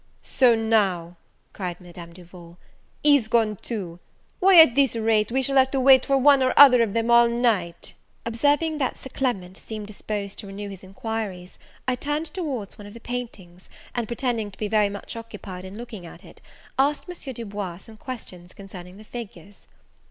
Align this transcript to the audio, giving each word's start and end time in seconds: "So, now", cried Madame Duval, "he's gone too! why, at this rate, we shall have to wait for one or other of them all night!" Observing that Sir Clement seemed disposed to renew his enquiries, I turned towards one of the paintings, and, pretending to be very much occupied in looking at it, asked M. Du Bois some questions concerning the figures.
"So, 0.23 0.55
now", 0.55 1.15
cried 1.53 1.79
Madame 1.79 2.11
Duval, 2.11 2.57
"he's 3.03 3.27
gone 3.27 3.55
too! 3.57 3.99
why, 4.39 4.59
at 4.59 4.73
this 4.73 4.95
rate, 4.95 5.31
we 5.31 5.43
shall 5.43 5.57
have 5.57 5.69
to 5.69 5.79
wait 5.79 6.07
for 6.07 6.17
one 6.17 6.41
or 6.41 6.55
other 6.57 6.81
of 6.81 6.95
them 6.95 7.11
all 7.11 7.27
night!" 7.27 7.93
Observing 8.25 8.79
that 8.79 8.97
Sir 8.97 9.09
Clement 9.13 9.57
seemed 9.57 9.85
disposed 9.85 10.39
to 10.39 10.47
renew 10.47 10.69
his 10.69 10.83
enquiries, 10.83 11.59
I 11.87 11.93
turned 11.93 12.33
towards 12.33 12.79
one 12.79 12.87
of 12.87 12.95
the 12.95 12.99
paintings, 12.99 13.69
and, 13.93 14.07
pretending 14.07 14.49
to 14.49 14.57
be 14.57 14.67
very 14.67 14.89
much 14.89 15.15
occupied 15.15 15.65
in 15.65 15.77
looking 15.77 16.07
at 16.07 16.25
it, 16.25 16.41
asked 16.79 17.05
M. 17.07 17.33
Du 17.35 17.45
Bois 17.45 17.77
some 17.77 17.97
questions 17.97 18.53
concerning 18.53 18.97
the 18.97 19.03
figures. 19.03 19.67